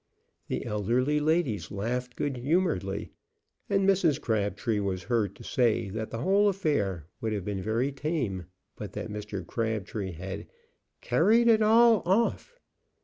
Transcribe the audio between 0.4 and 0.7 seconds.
The